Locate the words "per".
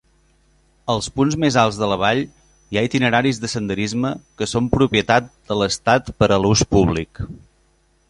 6.21-6.35